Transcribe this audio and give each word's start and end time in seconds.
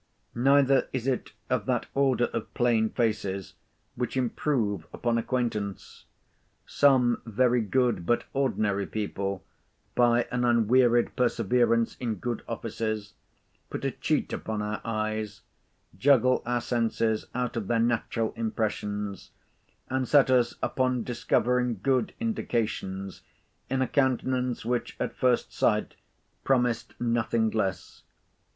Neither 0.33 0.89
is 0.91 1.05
it 1.05 1.31
of 1.47 1.67
that 1.67 1.85
order 1.93 2.23
of 2.33 2.51
plain 2.55 2.89
faces 2.89 3.53
which 3.93 4.17
improve 4.17 4.87
upon 4.91 5.19
acquaintance. 5.19 6.05
Some 6.65 7.21
very 7.23 7.61
good 7.61 8.03
but 8.03 8.23
ordinary 8.33 8.87
people, 8.87 9.45
by 9.93 10.27
an 10.31 10.43
unwearied 10.43 11.15
perseverance 11.15 11.97
in 11.99 12.15
good 12.15 12.41
offices, 12.47 13.13
put 13.69 13.85
a 13.85 13.91
cheat 13.91 14.33
upon 14.33 14.63
our 14.63 14.81
eyes: 14.83 15.41
juggle 15.95 16.41
our 16.47 16.61
senses 16.61 17.27
out 17.35 17.55
of 17.55 17.67
their 17.67 17.77
natural 17.77 18.33
impressions; 18.35 19.29
and 19.87 20.07
set 20.07 20.31
us 20.31 20.55
upon 20.63 21.03
discovering 21.03 21.79
good 21.83 22.15
indications 22.19 23.21
in 23.69 23.83
a 23.83 23.87
countenance, 23.87 24.65
which 24.65 24.97
at 24.99 25.15
first 25.15 25.53
sight 25.53 25.93
promised 26.43 26.99
nothing 26.99 27.51
less. 27.51 28.01